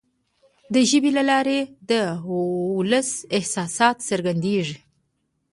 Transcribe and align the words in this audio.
د 0.73 0.75
ژبي 0.89 1.11
له 1.17 1.23
لارې 1.29 1.59
د 1.89 1.91
ولس 2.79 3.09
احساسات 3.37 3.97
څرګندیږي. 4.09 4.77